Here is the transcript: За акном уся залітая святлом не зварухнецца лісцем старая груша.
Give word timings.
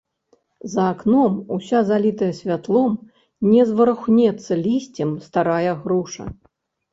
За 0.75 0.83
акном 0.93 1.33
уся 1.57 1.81
залітая 1.89 2.29
святлом 2.37 2.91
не 3.51 3.61
зварухнецца 3.73 4.51
лісцем 4.65 5.09
старая 5.27 5.71
груша. 5.85 6.23